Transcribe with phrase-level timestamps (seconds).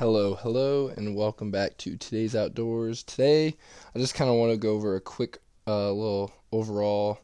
[0.00, 3.02] Hello, hello, and welcome back to today's outdoors.
[3.02, 3.54] Today,
[3.94, 5.36] I just kind of want to go over a quick
[5.66, 7.20] uh, little overall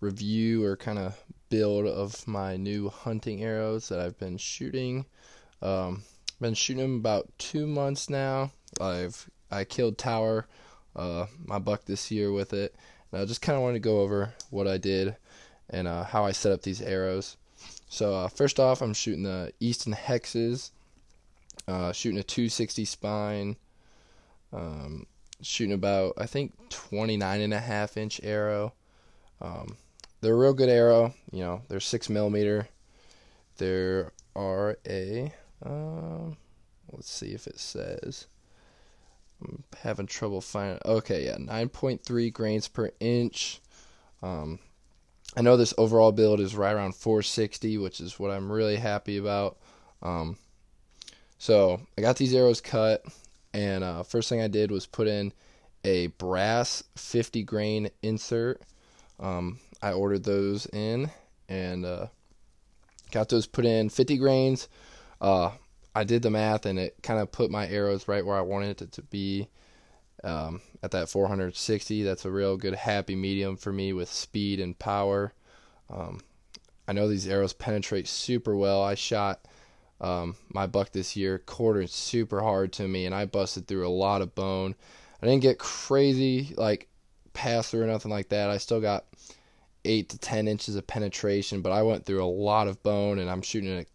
[0.00, 5.06] review or kind of build of my new hunting arrows that I've been shooting.
[5.60, 6.04] Um,
[6.40, 8.52] been shooting them about two months now.
[8.80, 10.46] I've I killed Tower,
[10.94, 12.76] uh, my buck this year with it,
[13.10, 15.16] and I just kind of want to go over what I did
[15.68, 17.36] and uh, how I set up these arrows.
[17.88, 20.70] So uh, first off, I'm shooting the Easton Hexxs
[21.66, 23.56] uh, shooting a 260 spine,
[24.52, 25.06] um,
[25.42, 28.72] shooting about I think 29 and a half inch arrow.
[29.40, 29.76] Um,
[30.20, 31.14] they're a real good arrow.
[31.32, 32.68] You know, they're six millimeter.
[33.58, 35.32] There are a
[35.62, 36.36] um,
[36.92, 38.26] let's see if it says.
[39.42, 40.80] I'm having trouble finding.
[40.84, 43.60] Okay, yeah, 9.3 grains per inch.
[44.22, 44.58] Um,
[45.36, 49.16] I know this overall build is right around 460, which is what I'm really happy
[49.16, 49.58] about.
[50.02, 50.38] Um,
[51.44, 53.04] so I got these arrows cut,
[53.52, 55.30] and uh, first thing I did was put in
[55.84, 58.62] a brass 50 grain insert.
[59.20, 61.10] Um, I ordered those in
[61.46, 62.06] and uh,
[63.10, 64.70] got those put in 50 grains.
[65.20, 65.50] Uh,
[65.94, 68.80] I did the math and it kind of put my arrows right where I wanted
[68.80, 69.48] it to be
[70.24, 72.04] um, at that 460.
[72.04, 75.34] That's a real good happy medium for me with speed and power.
[75.90, 76.20] Um,
[76.88, 78.82] I know these arrows penetrate super well.
[78.82, 79.46] I shot
[80.00, 83.88] um, my buck this year quartered super hard to me, and I busted through a
[83.88, 84.74] lot of bone.
[85.22, 86.88] I didn't get crazy like
[87.32, 88.50] pass through or nothing like that.
[88.50, 89.04] I still got
[89.84, 93.30] eight to ten inches of penetration, but I went through a lot of bone, and
[93.30, 93.86] I'm shooting a,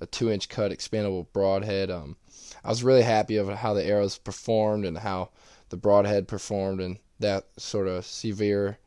[0.00, 1.90] a two inch cut expandable broadhead.
[1.90, 2.16] Um,
[2.64, 5.30] I was really happy of how the arrows performed and how
[5.68, 8.78] the broadhead performed in that sort of severe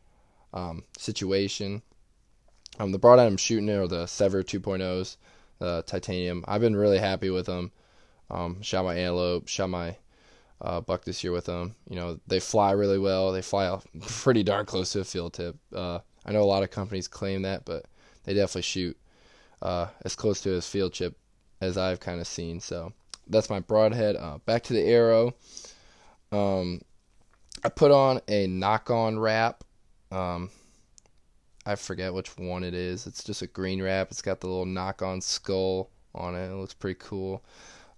[0.53, 1.81] um, situation.
[2.80, 5.17] Um, the broadhead I'm shooting are the Sevr 2.0s
[5.62, 6.44] uh, titanium.
[6.48, 7.72] I've been really happy with them.
[8.30, 9.98] Um, shot my antelope, shot my
[10.62, 11.76] uh, buck this year with them.
[11.90, 13.31] You know, they fly really well.
[13.31, 15.58] They fly pretty darn close to a field tip.
[15.73, 17.86] Uh, I know a lot of companies claim that, but
[18.23, 18.98] they definitely shoot
[19.61, 21.17] uh, as close to a field tip
[21.60, 22.60] as I've kind of seen.
[22.60, 22.93] So
[23.28, 24.16] that's my broadhead.
[24.16, 25.33] Uh, back to the arrow.
[26.32, 26.82] Um,
[27.64, 29.64] I put on a Nock On wrap.
[30.11, 30.49] Um,
[31.71, 33.08] I forget which one it is.
[33.08, 34.11] It's just a green wrap.
[34.11, 36.49] It's got the little Nock On skull on it.
[36.49, 37.43] It looks pretty cool.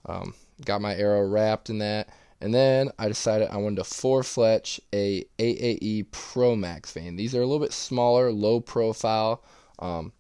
[0.06, 4.22] Um, got my arrow wrapped in that, and then I decided I wanted to four
[4.22, 7.16] fletch a AAE Pro Max vane.
[7.16, 9.44] These are a little bit smaller, low profile.
[9.80, 10.14] Um,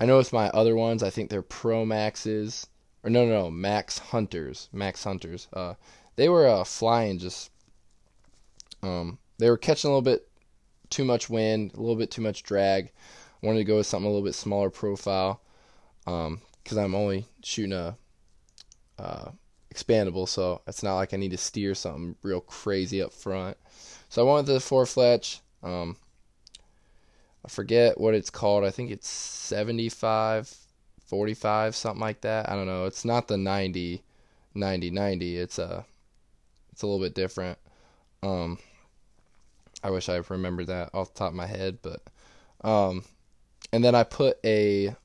[0.00, 1.02] I noticed my other ones.
[1.02, 2.66] I think they're Pro Maxes,
[3.02, 4.70] or no, no, no, Max Hunters.
[4.72, 5.46] Max Hunters.
[5.52, 5.74] Uh,
[6.16, 7.50] they were uh, flying just.
[8.82, 10.26] Um, they were catching a little bit
[10.94, 12.92] too much wind, a little bit too much drag.
[13.42, 15.40] I wanted to go with something a little bit smaller profile
[16.04, 17.96] because um, I'm only shooting a
[18.98, 19.30] uh,
[19.74, 23.56] expandable, so it's not like I need to steer something real crazy up front.
[24.08, 25.40] So I wanted the four fletch.
[25.64, 25.96] Um,
[27.44, 28.64] I forget what it's called.
[28.64, 30.56] I think it's 75,
[31.06, 32.48] 45, something like that.
[32.48, 32.86] I don't know.
[32.86, 34.00] It's not the 90,
[34.54, 35.38] 90, 90.
[35.38, 35.82] It's a, uh,
[36.72, 37.58] it's a little bit different.
[38.22, 38.58] Um,
[39.84, 42.02] I wish I remembered that off the top of my head, but
[42.66, 43.04] um,
[43.70, 44.96] and then I put a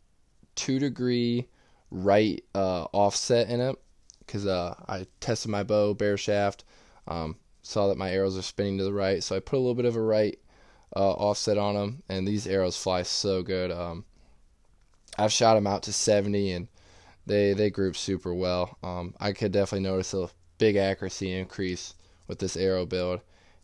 [0.55, 1.47] two degree
[1.91, 3.75] right uh, offset in it
[4.19, 6.63] because uh, I tested my bow bare shaft,
[7.09, 9.75] um, saw that my arrows are spinning to the right, so I put a little
[9.75, 10.39] bit of a right
[10.95, 13.71] uh, offset on them, and these arrows fly so good.
[13.71, 14.05] Um,
[15.17, 16.67] I've shot them out to 70, and
[17.25, 18.77] they they group super well.
[18.81, 21.95] Um, I could definitely notice a big accuracy increase
[22.29, 23.19] with this arrow build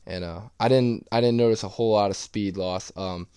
[0.08, 2.92] and uh, I didn't I didn't notice a whole lot of speed loss.
[2.96, 3.28] Um,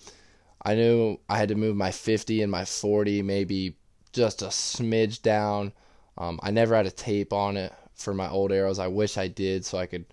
[0.63, 3.75] I knew I had to move my 50 and my 40 maybe
[4.11, 5.71] just a smidge down.
[6.17, 8.79] Um, I never had a tape on it for my old arrows.
[8.79, 10.05] I wish I did so I could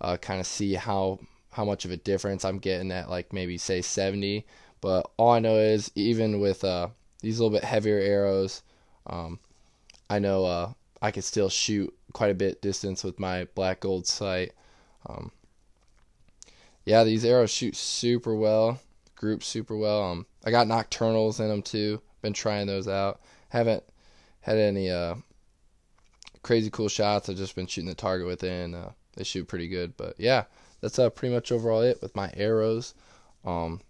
[0.00, 1.18] uh, kind of see how
[1.50, 4.46] how much of a difference I'm getting at like maybe say 70.
[4.80, 6.88] But all I know is even with uh,
[7.20, 8.62] these little bit heavier arrows,
[9.06, 9.40] um,
[10.08, 14.06] I know uh, I could still shoot quite a bit distance with my black gold
[14.06, 14.52] sight.
[15.06, 15.32] Um,
[16.88, 18.80] yeah, these arrows shoot super well,
[19.14, 20.02] group super well.
[20.04, 22.00] Um, I got Nockturnals in them too.
[22.22, 23.20] Been trying those out.
[23.50, 23.84] Haven't
[24.40, 25.16] had any uh
[26.42, 27.28] crazy cool shots.
[27.28, 29.98] I've just been shooting the target with it, and uh, they shoot pretty good.
[29.98, 30.44] But yeah,
[30.80, 32.94] that's uh, pretty much overall it with my arrows.
[33.44, 33.82] Um,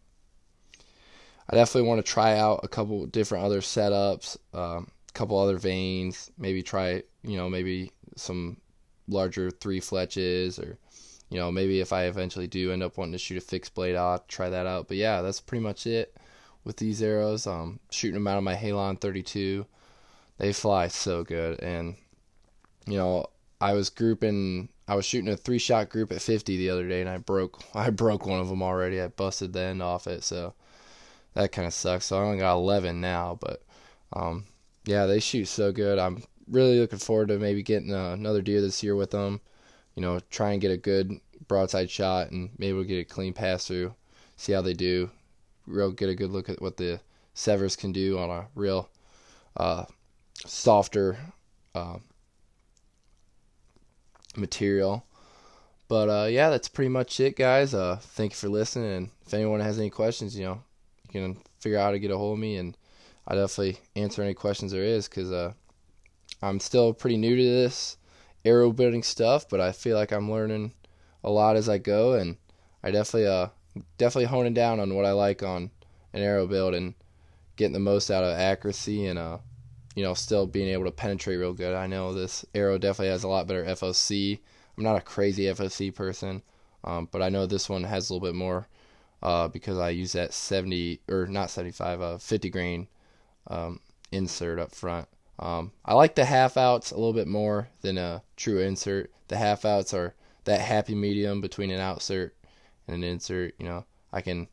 [1.49, 5.57] I definitely want to try out a couple different other setups, um, a couple other
[5.57, 6.33] vanes.
[6.37, 8.57] Maybe try, you know, maybe some
[9.07, 10.79] larger three fletches or
[11.31, 13.97] you know, maybe if I eventually do end up wanting to shoot a fixed blade,
[13.97, 14.89] I'll try that out.
[14.89, 16.17] But yeah, that's pretty much it
[16.65, 17.47] with these arrows.
[17.47, 19.67] Um, shooting them out of my Halon 32,
[20.39, 21.97] they fly so good, and
[22.87, 23.27] you know,
[23.61, 24.69] I was grouping.
[24.87, 27.63] I was shooting a three shot group at 50 the other day, and I broke.
[27.75, 29.01] I broke one of them already.
[29.01, 30.55] I busted the end off it, so
[31.35, 32.07] that kind of sucks.
[32.07, 33.63] So I only got 11 now, but
[34.13, 34.47] um,
[34.85, 35.99] yeah, they shoot so good.
[35.99, 39.41] I'm really looking forward to maybe getting uh, another deer this year with them.
[39.99, 41.19] You know, try and get a good
[41.49, 43.97] broadside shot, and maybe we'll get a clean pass through.
[44.37, 45.11] See how they do.
[45.67, 47.01] Real get a good look at what the
[47.35, 48.89] Sevrs can do on a real
[49.57, 49.87] uh,
[50.47, 51.19] softer
[51.75, 51.97] uh,
[54.37, 55.05] material.
[55.89, 57.75] But uh, yeah, that's pretty much it, guys.
[57.75, 58.93] Uh, thank you for listening.
[58.93, 60.63] And if anyone has any questions, you know,
[61.11, 62.79] you can figure out how to get a hold of me, and
[63.27, 65.55] I definitely answer any questions there is because uh,
[66.41, 67.97] I'm still pretty new to this
[68.45, 70.73] arrow building stuff, but I feel like I'm learning
[71.25, 72.37] a lot as I go, and
[72.83, 73.49] I definitely uh
[73.97, 75.71] definitely honing down on what I like on
[76.13, 76.95] an arrow build and
[77.57, 79.39] getting the most out of accuracy and uh
[79.95, 81.75] you know still being able to penetrate real good.
[81.75, 84.39] I know this arrow definitely has a lot better FOC.
[84.77, 86.43] I'm not a crazy FOC person,
[86.85, 88.69] um, but I know this one has a little bit more
[89.23, 92.89] uh, because I use that 70 or not 75, uh, 50 grain
[93.49, 93.81] um,
[94.13, 95.09] insert up front.
[95.39, 99.13] Um, I like the half outs a little bit more than a true insert.
[99.29, 100.15] The half outs are
[100.45, 102.33] that happy medium between an outsert
[102.87, 103.55] and an insert.
[103.59, 104.49] You know, I can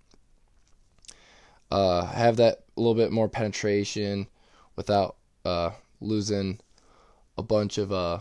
[1.72, 4.28] uh, have that a little bit more penetration
[4.76, 5.72] without uh,
[6.02, 6.60] losing
[7.38, 8.20] a bunch of uh,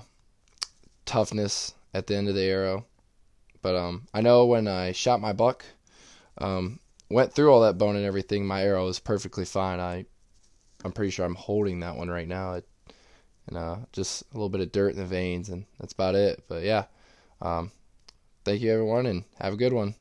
[1.04, 2.86] toughness at the end of the arrow.
[3.60, 5.64] But um, I know when I shot my buck,
[6.38, 6.80] um,
[7.10, 9.80] went through all that bone and everything, my arrow was perfectly fine.
[9.80, 10.06] I
[10.84, 12.54] I'm pretty sure I'm holding that one right now.
[12.54, 12.68] It,
[13.46, 16.44] and uh, just a little bit of dirt in the vanes, and that's about it.
[16.48, 16.84] But yeah,
[17.42, 17.70] um,
[18.44, 19.94] thank you everyone, and have a good one.